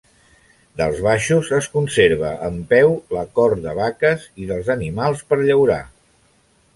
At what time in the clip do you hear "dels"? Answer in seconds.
0.79-1.01, 4.53-4.73